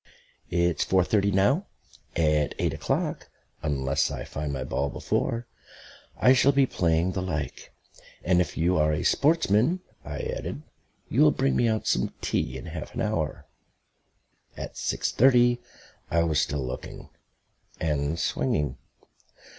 [0.49, 1.67] It's four thirty now;
[2.15, 3.29] at eight o'clock,
[3.61, 5.45] unless I find my ball before,
[6.19, 7.71] I shall be playing the like.
[8.23, 10.63] And if you are a sportsman," I added,
[11.07, 13.45] "you will bring me out some tea in half an hour."
[14.57, 15.61] At six thirty
[16.09, 17.09] I was still looking
[17.79, 18.79] and swinging.